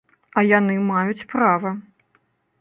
А 0.41 0.43
яны 0.51 0.77
маюць 0.87 1.27
права. 1.35 1.75